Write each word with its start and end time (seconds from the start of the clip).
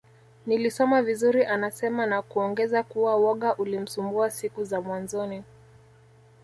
Nilisoma 0.45 1.01
vizuri 1.01 1.45
anasema 1.45 2.05
na 2.05 2.21
kuongeza 2.21 2.83
kuwa 2.83 3.15
woga 3.15 3.55
ulimsumbua 3.55 4.31
siku 4.31 4.63
za 4.63 4.81
mwanzoni 4.81 5.43